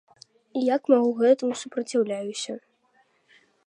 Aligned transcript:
І 0.59 0.63
як 0.75 0.89
магу 0.93 1.11
гэтаму 1.21 1.53
супраціўляюся. 1.63 2.53